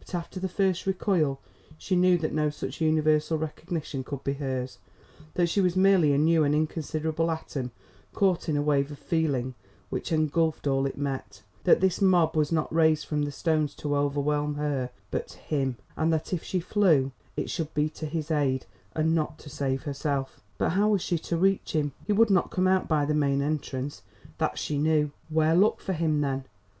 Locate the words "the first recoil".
0.40-1.38